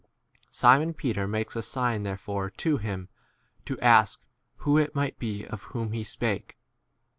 Simon 0.49 0.95
Peter 0.95 1.27
makes 1.27 1.55
a 1.55 1.61
sign 1.61 2.01
therefore 2.01 2.49
to 2.49 2.77
him 2.77 3.07
to 3.65 3.79
ask 3.81 4.19
who 4.55 4.75
it 4.75 4.95
might 4.95 5.19
be 5.19 5.45
of 5.45 5.61
whom 5.77 5.89
he 5.91 5.99
25 5.99 6.07
spake. 6.07 6.57